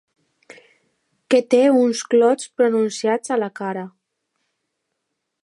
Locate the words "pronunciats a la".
2.63-3.51